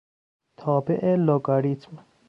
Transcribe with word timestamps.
تابع 0.57 1.15
لگاریتم 1.15 1.97